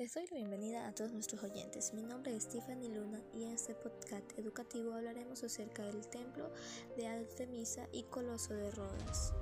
[0.00, 1.92] Les doy la bienvenida a todos nuestros oyentes.
[1.92, 6.50] Mi nombre es Stephanie Luna y en este podcast educativo hablaremos acerca del templo
[6.96, 9.34] de Artemisa y Coloso de Rodas.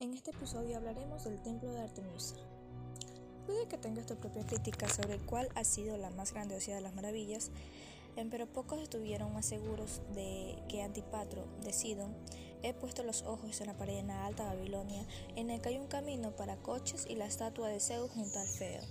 [0.00, 2.34] En este episodio hablaremos del templo de Artemisa.
[3.46, 6.96] Puede que tengas tu propia crítica sobre cuál ha sido la más grandiosa de las
[6.96, 7.52] maravillas,
[8.28, 12.12] pero pocos estuvieron más seguros de que Antipatro de Sidon
[12.62, 15.04] he puesto los ojos en la pared en la Alta Babilonia,
[15.36, 18.46] en el que hay un camino para coches y la estatua de Zeus junto al
[18.46, 18.82] feo,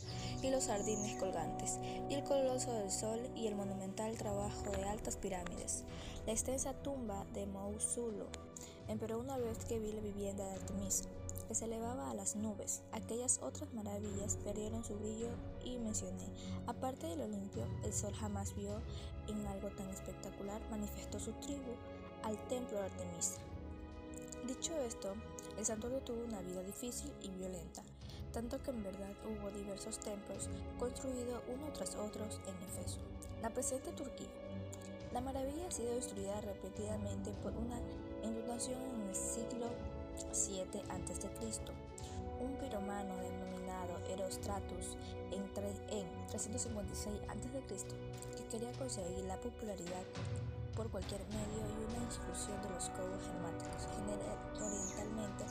[0.42, 5.18] y los jardines colgantes, y el coloso del sol y el monumental trabajo de altas
[5.18, 5.84] pirámides,
[6.26, 8.28] la extensa tumba de Mausulo,
[9.00, 11.06] pero una vez que vi la vivienda de Artemisa,
[11.48, 12.82] que se elevaba a las nubes.
[12.92, 15.30] Aquellas otras maravillas perdieron su brillo
[15.64, 16.28] y mencioné,
[16.66, 18.82] aparte de lo limpio, el sol jamás vio
[19.28, 21.74] en algo tan espectacular, manifestó su tribu
[22.24, 23.42] al templo de Artemisa.
[24.48, 25.16] Dicho esto,
[25.58, 27.82] el santuario tuvo una vida difícil y violenta,
[28.32, 33.00] tanto que en verdad hubo diversos templos construidos uno tras otro en Efeso,
[33.42, 34.30] la presente Turquía.
[35.14, 37.80] La maravilla ha sido destruida repetidamente por una
[38.22, 39.66] inundación en el siglo
[40.32, 41.28] 7 a.C.
[42.40, 44.96] Un piromano denominado Erostratus
[45.32, 45.52] en,
[46.28, 48.38] 356 a.C.
[48.38, 50.04] que quería conseguir la popularidad
[50.76, 53.88] por cualquier medio y una inclusión de los cobos germánicos
[54.60, 55.46] orientalmente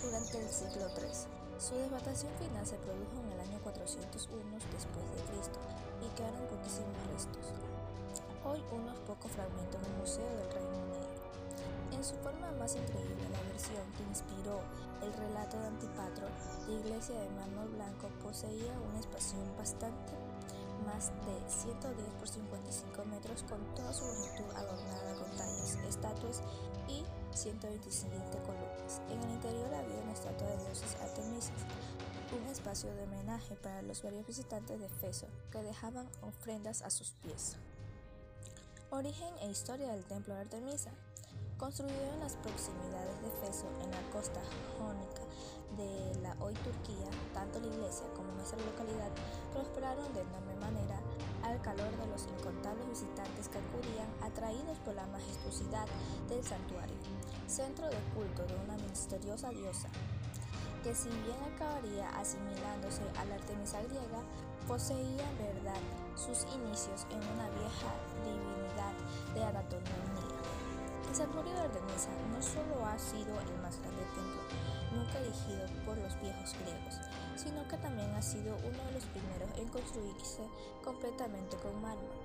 [0.00, 1.60] durante el siglo III.
[1.60, 5.60] Su devastación final se produjo en el año 401 después de Cristo
[6.00, 7.52] y quedaron poquísimos restos.
[8.44, 11.12] Hoy unos pocos fragmentos del Museo del Reino Unido.
[11.92, 14.64] En su forma más increíble, la versión que inspiró
[15.04, 16.26] el relato de Antipatro,
[16.66, 20.21] la iglesia de mármol blanco poseía una expansión bastante
[20.92, 26.42] más de 110 por 55 metros con toda su longitud adornada con tallas, estatuas
[26.88, 27.04] y
[27.36, 29.00] 127 columnas.
[29.10, 31.60] En el interior había una estatua de dioses Artemisas,
[32.32, 37.12] un espacio de homenaje para los varios visitantes de Efeso que dejaban ofrendas a sus
[37.22, 37.56] pies.
[38.90, 40.90] Origen e historia del templo de Artemisa.
[41.62, 44.42] Construido en las proximidades de Feso, en la costa
[44.76, 45.22] jónica
[45.78, 49.12] de la hoy Turquía, tanto la iglesia como nuestra localidad
[49.52, 50.98] prosperaron de enorme manera
[51.44, 55.86] al calor de los incontables visitantes que acudían atraídos por la majestuosidad
[56.28, 56.96] del santuario,
[57.46, 59.88] centro de culto de una misteriosa diosa
[60.82, 64.18] que si bien acabaría asimilándose a la Artemisa griega,
[64.66, 65.78] poseía verdad
[66.16, 67.94] sus inicios en una vieja
[68.24, 68.94] divinidad
[69.32, 70.11] de anatomía
[71.12, 74.40] el santuario de Artemisa no solo ha sido el más grande templo
[74.96, 76.94] nunca erigido por los viejos griegos,
[77.36, 80.40] sino que también ha sido uno de los primeros en construirse
[80.82, 82.16] completamente con mármol.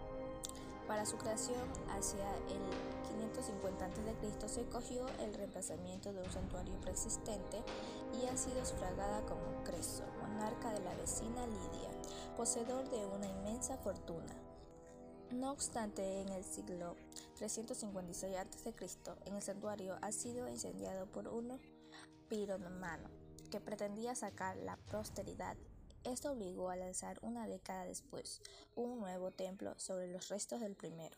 [0.87, 2.63] Para su creación, hacia el
[3.11, 7.61] 550 a.C., se cogió el reemplazamiento de un santuario preexistente
[8.23, 11.91] y ha sido sufragada como Creso, monarca de la vecina Lidia,
[12.37, 14.46] poseedor de una inmensa fortuna.
[15.31, 16.95] No obstante, en el siglo
[17.35, 18.73] 356 a.C.,
[19.25, 21.59] en el santuario ha sido incendiado por un
[22.29, 23.09] piromano
[23.51, 25.57] que pretendía sacar la posteridad.
[26.03, 28.41] Esto obligó a alzar una década después
[28.75, 31.17] un nuevo templo sobre los restos del primero,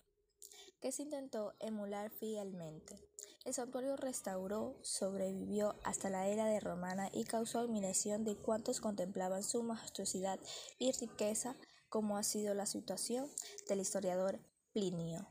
[0.81, 2.99] que se intentó emular fielmente.
[3.45, 9.43] El santuario restauró sobrevivió hasta la era de romana y causó admiración de cuantos contemplaban
[9.43, 10.39] su majestuosidad
[10.79, 11.55] y riqueza
[11.89, 13.29] como ha sido la situación
[13.67, 14.39] del historiador
[14.73, 15.27] Plinio.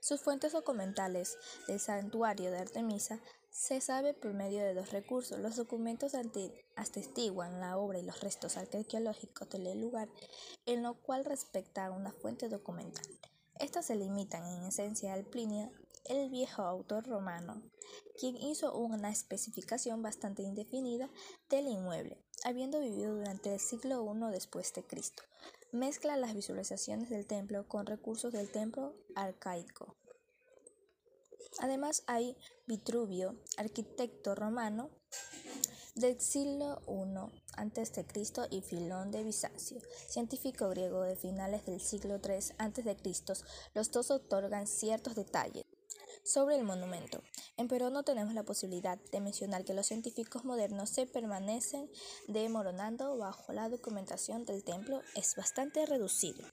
[0.00, 1.36] Sus fuentes documentales
[1.66, 3.20] del santuario de Artemisa
[3.50, 5.40] se sabe por medio de dos recursos.
[5.40, 6.12] Los documentos
[6.76, 10.08] atestiguan la obra y los restos arqueológicos del lugar,
[10.64, 13.04] en lo cual respecta a una fuente documental.
[13.58, 15.72] Estas se limitan en esencia al Plinio,
[16.08, 17.62] el viejo autor romano,
[18.18, 21.10] quien hizo una especificación bastante indefinida
[21.48, 25.22] del inmueble, habiendo vivido durante el siglo I después de Cristo.
[25.72, 29.96] Mezcla las visualizaciones del templo con recursos del templo arcaico.
[31.60, 32.36] Además hay
[32.66, 34.90] Vitruvio, arquitecto romano
[35.94, 38.06] del siglo I a.C.
[38.50, 42.96] y Filón de Bizancio, científico griego de finales del siglo III a.C.
[43.74, 45.64] Los dos otorgan ciertos detalles
[46.28, 47.22] sobre el monumento.
[47.56, 51.90] En Perú no tenemos la posibilidad de mencionar que los científicos modernos se permanecen
[52.26, 56.44] demoronando bajo la documentación del templo es bastante reducido.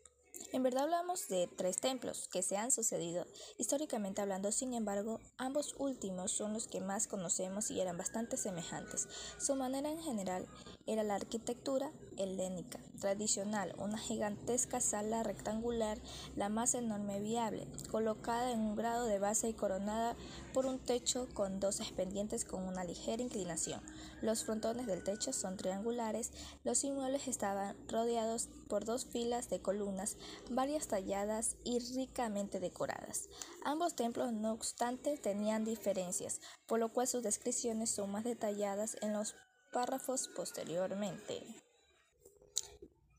[0.56, 5.76] En verdad hablamos de tres templos que se han sucedido históricamente hablando, sin embargo, ambos
[5.80, 9.10] últimos son los que más conocemos y eran bastante semejantes.
[9.38, 10.48] Su manera en general
[10.88, 15.98] era la arquitectura helénica tradicional, una gigantesca sala rectangular,
[16.38, 20.16] la más enorme viable, colocada en un grado de base y coronada
[20.56, 23.82] por un techo con dos pendientes con una ligera inclinación.
[24.22, 26.32] Los frontones del techo son triangulares.
[26.64, 30.16] Los inmuebles estaban rodeados por dos filas de columnas,
[30.50, 33.28] varias talladas y ricamente decoradas.
[33.66, 39.12] Ambos templos, no obstante, tenían diferencias, por lo cual sus descripciones son más detalladas en
[39.12, 39.36] los
[39.74, 41.44] párrafos posteriormente.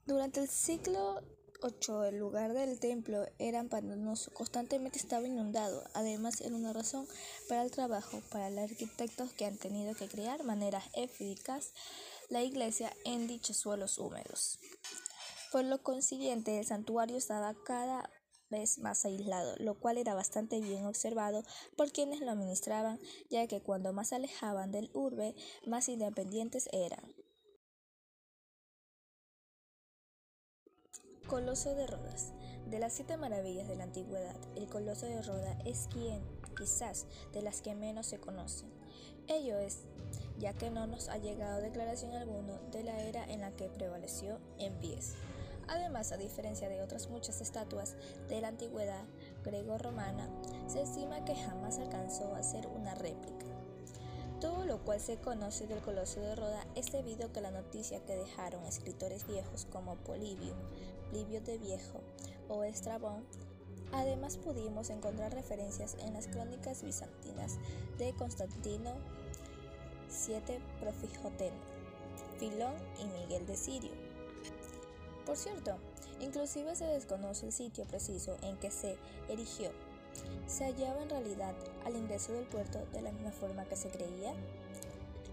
[0.07, 1.21] Durante el siglo
[1.63, 2.05] 8.
[2.05, 5.85] El lugar del templo era pantanoso, constantemente estaba inundado.
[5.95, 7.07] Además, era una razón
[7.49, 11.73] para el trabajo para los arquitectos que han tenido que crear maneras eficaz
[12.29, 14.59] la iglesia en dichos suelos húmedos.
[15.53, 18.11] Por lo consiguiente, el santuario estaba cada
[18.51, 21.43] vez más aislado, lo cual era bastante bien observado
[21.77, 23.01] por quienes lo administraban,
[23.31, 25.35] ya que cuando más se alejaban del urbe,
[25.67, 27.16] más independientes eran.
[31.27, 32.33] Coloso de Rodas.
[32.71, 36.23] De las siete maravillas de la antigüedad, el Coloso de Rodas es quien,
[36.57, 38.71] quizás, de las que menos se conocen.
[39.27, 39.81] Ello es,
[40.39, 44.39] ya que no nos ha llegado declaración alguna de la era en la que prevaleció
[44.59, 45.15] en pies.
[45.67, 47.97] Además, a diferencia de otras muchas estatuas
[48.29, 49.03] de la antigüedad
[49.43, 50.31] grego-romana,
[50.69, 53.46] se estima que jamás alcanzó a ser una réplica.
[54.41, 58.05] Todo lo cual se conoce del Coloso de Roda es debido a que la noticia
[58.05, 60.55] que dejaron escritores viejos como Polibio,
[61.13, 62.01] Livio de Viejo
[62.49, 63.25] o Estrabón,
[63.93, 67.57] además pudimos encontrar referencias en las crónicas bizantinas
[67.97, 68.93] de Constantino
[70.29, 71.57] VII Profijoteno,
[72.39, 73.93] Filón y Miguel de Sirio.
[75.25, 75.79] Por cierto,
[76.21, 78.99] inclusive se desconoce el sitio preciso en que se
[79.31, 79.71] erigió
[80.47, 81.55] se hallaba en realidad
[81.85, 84.35] al ingreso del puerto de la misma forma que se creía?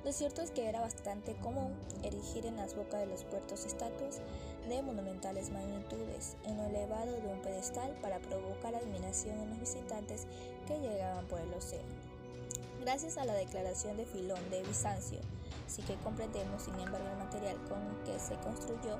[0.03, 4.19] Lo cierto es que era bastante común erigir en las bocas de los puertos estatuas
[4.67, 10.27] de monumentales magnitudes en lo elevado de un pedestal para provocar admiración en los visitantes
[10.67, 11.87] que llegaban por el océano.
[12.81, 15.19] Gracias a la declaración de Filón de Bizancio,
[15.67, 18.99] sí que comprendemos sin embargo el material con que se construyó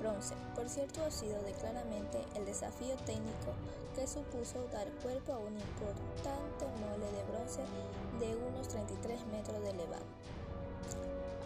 [0.00, 0.34] bronce.
[0.54, 3.52] Por cierto, ha sido de claramente el desafío técnico
[3.94, 7.62] que supuso dar cuerpo a un importante mole de bronce
[8.18, 10.06] de unos 33 metros de elevado.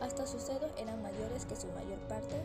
[0.01, 2.37] Hasta sus dedos eran mayores que su mayor parte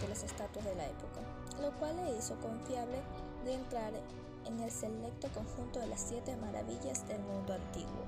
[0.00, 1.20] de las estatuas de la época,
[1.60, 3.00] lo cual le hizo confiable
[3.44, 3.92] de entrar
[4.46, 8.04] en el selecto conjunto de las siete maravillas del mundo antiguo.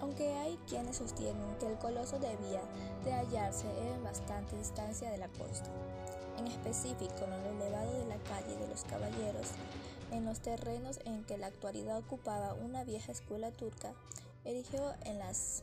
[0.00, 2.62] Aunque hay quienes sostienen que el coloso debía
[3.04, 5.70] de hallarse en bastante distancia de la costa,
[6.44, 9.48] en específico en lo elevado de la calle de los caballeros,
[10.12, 13.92] en los terrenos en que la actualidad ocupaba una vieja escuela turca,
[14.44, 15.62] erigió en las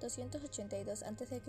[0.00, 1.42] 282 a.C.,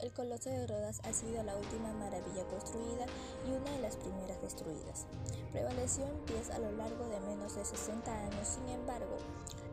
[0.00, 3.06] el Coloso de Rodas ha sido la última maravilla construida
[3.46, 5.06] y una de las primeras destruidas.
[5.52, 9.16] Prevaleció en pies a lo largo de menos de 60 años, sin embargo,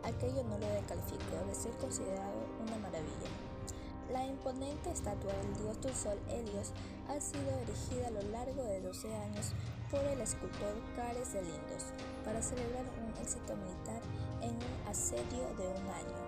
[0.04, 3.53] aquello no lo descalificó de ser considerado una maravilla.
[4.14, 6.72] La imponente estatua del dios del sol Helios
[7.10, 9.54] ha sido erigida a lo largo de 12 años
[9.90, 11.90] por el escultor Cares de Lindos
[12.24, 14.02] para celebrar un éxito militar
[14.44, 16.20] en un asedio de un año.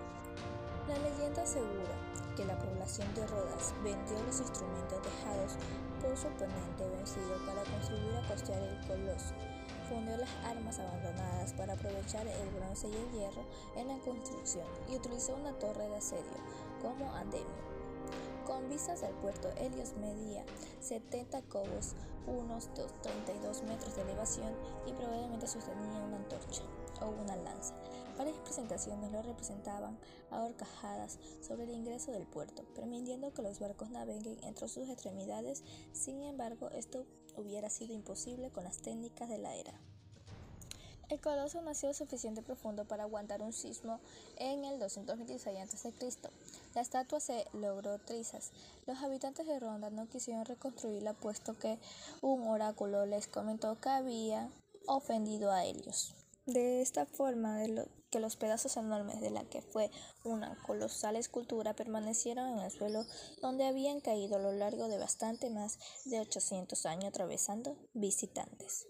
[0.88, 1.94] La leyenda asegura
[2.34, 5.54] que la población de Rodas vendió los instrumentos dejados
[6.02, 9.30] por su oponente vencido para contribuir a costear el coloso.
[9.88, 13.46] Fundió las armas abandonadas para aprovechar el bronce y el hierro
[13.76, 16.34] en la construcción y utilizó una torre de asedio
[16.82, 17.75] como andemio.
[18.46, 20.44] Con vistas al puerto, Helios medía
[20.80, 21.96] 70 cobos,
[22.28, 22.72] unos
[23.02, 24.54] 32 metros de elevación
[24.86, 26.62] y probablemente sostenía una antorcha
[27.00, 27.74] o una lanza.
[28.16, 29.98] Varias presentaciones lo representaban
[30.30, 35.64] ahorcajadas sobre el ingreso del puerto, permitiendo que los barcos naveguen entre sus extremidades.
[35.92, 37.04] Sin embargo, esto
[37.36, 39.80] hubiera sido imposible con las técnicas de la era.
[41.08, 44.00] El coloso nació suficiente profundo para aguantar un sismo
[44.38, 45.92] en el 226 a.C.
[46.74, 48.50] La estatua se logró trizas.
[48.86, 51.78] Los habitantes de Ronda no quisieron reconstruirla puesto que
[52.22, 54.50] un oráculo les comentó que había
[54.86, 56.12] ofendido a ellos.
[56.44, 57.60] De esta forma,
[58.10, 59.90] que los pedazos enormes de la que fue
[60.24, 63.04] una colosal escultura permanecieron en el suelo
[63.40, 68.86] donde habían caído a lo largo de bastante más de 800 años atravesando visitantes.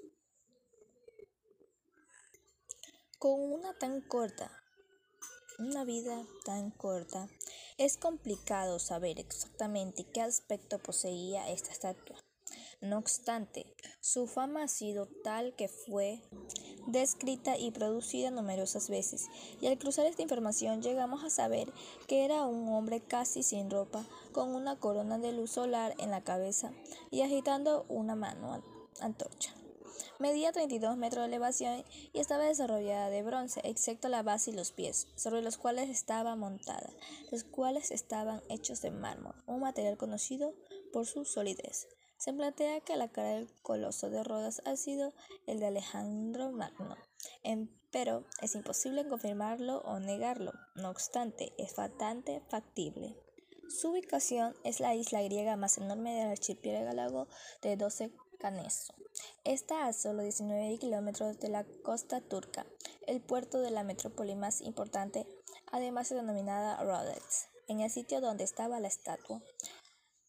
[3.18, 4.50] Con una tan corta,
[5.58, 7.30] una vida tan corta,
[7.78, 12.22] es complicado saber exactamente qué aspecto poseía esta estatua.
[12.82, 16.20] No obstante, su fama ha sido tal que fue
[16.88, 19.28] descrita y producida numerosas veces,
[19.62, 21.72] y al cruzar esta información llegamos a saber
[22.06, 26.22] que era un hombre casi sin ropa, con una corona de luz solar en la
[26.22, 26.70] cabeza
[27.10, 28.62] y agitando una mano
[29.00, 29.54] antorcha.
[30.18, 34.72] Medía 32 metros de elevación y estaba desarrollada de bronce, excepto la base y los
[34.72, 36.88] pies, sobre los cuales estaba montada,
[37.30, 40.54] los cuales estaban hechos de mármol, un material conocido
[40.92, 41.88] por su solidez.
[42.16, 45.12] Se plantea que la cara del coloso de Rodas ha sido
[45.46, 46.96] el de Alejandro Magno,
[47.90, 50.52] pero es imposible confirmarlo o negarlo.
[50.74, 53.16] No obstante, es bastante factible.
[53.68, 57.28] Su ubicación es la isla griega más enorme del archipiélago
[57.62, 58.94] de Doce Caneso.
[59.46, 62.66] Está a solo 19 kilómetros de la costa turca,
[63.06, 65.24] el puerto de la metrópoli más importante,
[65.70, 69.40] además denominada Rhodes, en el sitio donde estaba la estatua.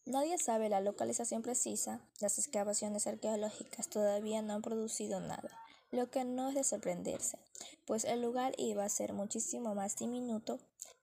[0.06, 5.50] Nadie sabe la localización precisa, las excavaciones arqueológicas todavía no han producido nada,
[5.90, 7.40] lo que no es de sorprenderse,
[7.88, 10.60] pues el lugar iba a ser muchísimo más diminuto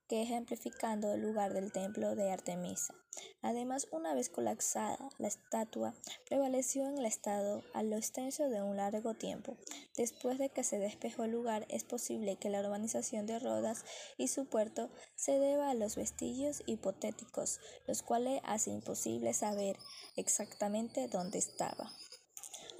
[0.08, 2.94] que ejemplificando el lugar del templo de Artemisa.
[3.42, 5.94] Además, una vez colapsada, la estatua
[6.28, 9.58] prevaleció en el estado a lo extenso de un largo tiempo.
[9.96, 13.86] Después de que se despejó el lugar, es posible que la urbanización de Rodas
[14.18, 19.78] y su puerto se deba a los vestigios hipotéticos, los cuales hace imposible saber
[20.16, 21.92] exactamente dónde estaba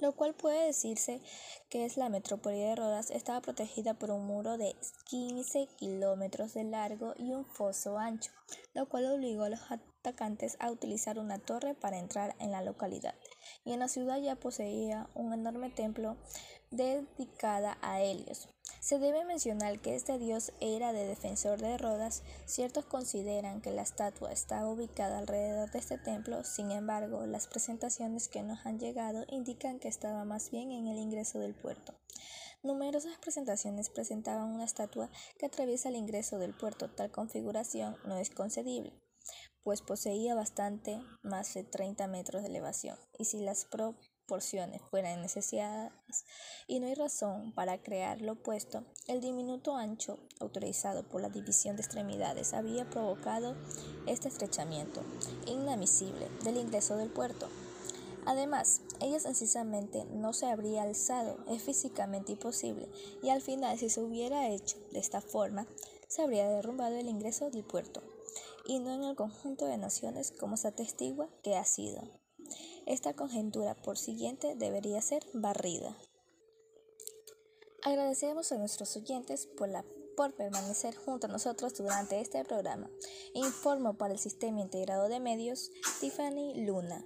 [0.00, 1.20] lo cual puede decirse
[1.68, 4.74] que es la metrópoli de Rodas, estaba protegida por un muro de
[5.06, 8.32] 15 kilómetros de largo y un foso ancho,
[8.74, 13.14] lo cual obligó a los atacantes a utilizar una torre para entrar en la localidad.
[13.64, 16.16] Y en la ciudad ya poseía un enorme templo
[16.70, 18.48] dedicada a Helios.
[18.80, 22.22] Se debe mencionar que este dios era de defensor de Rodas.
[22.46, 28.28] Ciertos consideran que la estatua estaba ubicada alrededor de este templo, sin embargo, las presentaciones
[28.28, 31.94] que nos han llegado indican que estaba más bien en el ingreso del puerto.
[32.62, 36.90] Numerosas presentaciones presentaban una estatua que atraviesa el ingreso del puerto.
[36.90, 38.92] Tal configuración no es concedible,
[39.62, 43.64] pues poseía bastante más de 30 metros de elevación, y si las
[44.26, 45.92] porciones fueran necesarias
[46.66, 51.76] y no hay razón para crear lo opuesto, el diminuto ancho autorizado por la división
[51.76, 53.56] de extremidades había provocado
[54.06, 55.02] este estrechamiento
[55.46, 57.48] inadmisible del ingreso del puerto.
[58.26, 62.88] Además, ella sencillamente no se habría alzado, es físicamente imposible,
[63.22, 65.68] y al final si se hubiera hecho de esta forma,
[66.08, 68.02] se habría derrumbado el ingreso del puerto,
[68.66, 72.25] y no en el conjunto de naciones como se atestigua que ha sido.
[72.86, 75.96] Esta conjetura, por siguiente, debería ser barrida.
[77.82, 79.84] Agradecemos a nuestros oyentes por, la,
[80.16, 82.88] por permanecer junto a nosotros durante este programa.
[83.34, 87.04] Informo para el Sistema Integrado de Medios, Tiffany Luna.